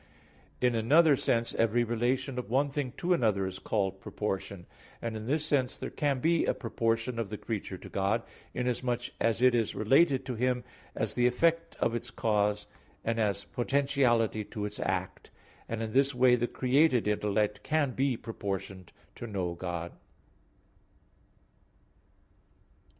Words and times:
In 0.61 0.73
another 0.73 1.15
sense 1.15 1.53
every 1.53 1.83
relation 1.83 2.39
of 2.39 2.49
one 2.49 2.71
thing 2.71 2.91
to 2.97 3.13
another 3.13 3.45
is 3.45 3.59
called 3.59 4.01
proportion. 4.01 4.65
And 4.99 5.15
in 5.15 5.27
this 5.27 5.45
sense 5.45 5.77
there 5.77 5.91
can 5.91 6.19
be 6.21 6.43
a 6.45 6.55
proportion 6.55 7.19
of 7.19 7.29
the 7.29 7.37
creature 7.37 7.77
to 7.77 7.87
God, 7.87 8.23
inasmuch 8.55 9.11
as 9.19 9.43
it 9.43 9.53
is 9.53 9.75
related 9.75 10.25
to 10.25 10.33
Him 10.33 10.63
as 10.95 11.13
the 11.13 11.27
effect 11.27 11.75
of 11.79 11.93
its 11.93 12.09
cause, 12.09 12.65
and 13.05 13.19
as 13.19 13.43
potentiality 13.43 14.43
to 14.45 14.65
its 14.65 14.79
act; 14.79 15.29
and 15.69 15.83
in 15.83 15.91
this 15.91 16.15
way 16.15 16.35
the 16.35 16.47
created 16.47 17.07
intellect 17.07 17.61
can 17.61 17.91
be 17.91 18.17
proportioned 18.17 18.91
to 19.17 19.27
know 19.27 19.53
God. 19.53 19.91